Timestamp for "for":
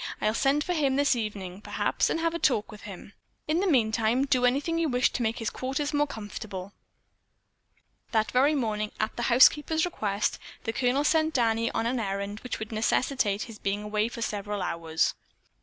0.63-0.73, 14.09-14.23